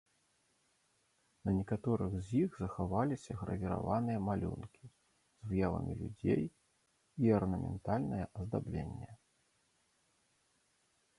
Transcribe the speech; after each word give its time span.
На 1.47 1.51
некаторых 1.57 2.13
з 2.29 2.39
іх 2.45 2.55
захаваліся 2.61 3.35
гравіраваныя 3.41 4.23
малюнкі 4.29 4.89
з 4.89 5.43
выявамі 5.51 5.93
людзей 5.99 6.43
і 7.25 7.33
арнаментальнае 7.43 8.23
аздабленне. 8.39 9.09